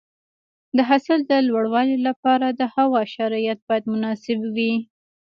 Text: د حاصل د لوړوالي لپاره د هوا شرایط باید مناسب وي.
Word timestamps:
د 0.77 0.77
حاصل 0.89 1.19
د 1.31 1.33
لوړوالي 1.47 1.97
لپاره 2.07 2.47
د 2.59 2.61
هوا 2.75 3.01
شرایط 3.15 3.59
باید 3.67 3.83
مناسب 3.93 4.39
وي. 4.55 4.73